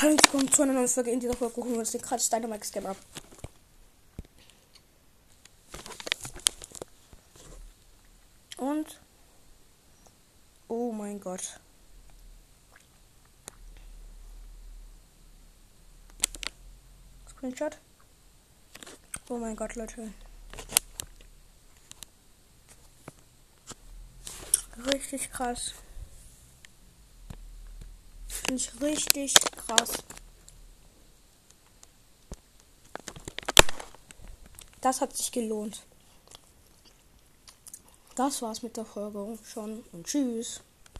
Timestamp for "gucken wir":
1.54-1.80